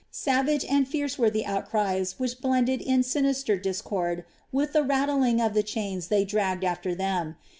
Savage 0.09 0.65
and 0.65 0.87
fierce 0.87 1.19
were 1.19 1.29
the 1.29 1.45
outcries 1.45 2.15
which 2.17 2.41
blended 2.41 2.81
in 2.81 3.03
sinister 3.03 3.55
discord 3.55 4.25
with 4.51 4.73
the 4.73 4.81
rattling 4.83 5.39
of 5.39 5.53
the 5.53 5.61
chains 5.61 6.07
they 6.07 6.25
dragged 6.25 6.63
after 6.63 6.95
them. 6.95 7.35